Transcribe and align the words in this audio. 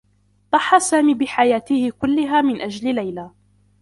ضحّى 0.53 0.79
سامي 0.79 1.13
بحياته 1.13 1.91
كلّها 1.99 2.41
من 2.41 2.61
أجل 2.61 2.95
ليلى. 2.95 3.31